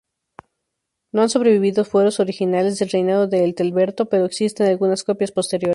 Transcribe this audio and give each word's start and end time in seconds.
No 1.11 1.21
han 1.21 1.29
sobrevivido 1.29 1.85
fueros 1.85 2.19
originales 2.19 2.79
del 2.79 2.89
reinado 2.89 3.27
de 3.27 3.45
Ethelberto, 3.45 4.09
pero 4.09 4.25
existen 4.25 4.65
algunas 4.67 5.03
copias 5.03 5.31
posteriores. 5.31 5.69